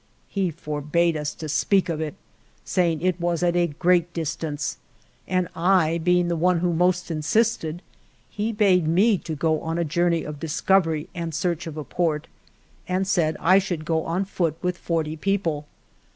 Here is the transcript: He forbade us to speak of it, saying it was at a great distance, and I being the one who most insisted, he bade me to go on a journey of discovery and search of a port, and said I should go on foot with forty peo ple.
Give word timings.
He 0.29 0.49
forbade 0.49 1.15
us 1.15 1.35
to 1.35 1.47
speak 1.47 1.87
of 1.87 2.01
it, 2.01 2.15
saying 2.65 3.01
it 3.03 3.21
was 3.21 3.43
at 3.43 3.55
a 3.55 3.67
great 3.67 4.11
distance, 4.15 4.77
and 5.27 5.47
I 5.55 5.99
being 5.99 6.27
the 6.27 6.35
one 6.35 6.57
who 6.57 6.73
most 6.73 7.11
insisted, 7.11 7.83
he 8.31 8.51
bade 8.51 8.87
me 8.87 9.19
to 9.19 9.35
go 9.35 9.61
on 9.61 9.77
a 9.77 9.83
journey 9.85 10.23
of 10.23 10.39
discovery 10.39 11.07
and 11.13 11.35
search 11.35 11.67
of 11.67 11.77
a 11.77 11.83
port, 11.83 12.25
and 12.87 13.07
said 13.07 13.37
I 13.39 13.59
should 13.59 13.85
go 13.85 14.03
on 14.05 14.25
foot 14.25 14.55
with 14.63 14.75
forty 14.75 15.15
peo 15.17 15.37
ple. 15.37 15.67